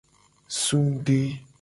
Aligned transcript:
Sungde. 0.63 1.19